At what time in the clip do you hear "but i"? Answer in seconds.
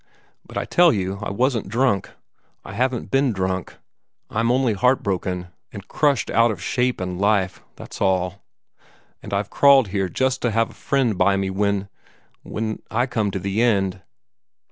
0.43-0.65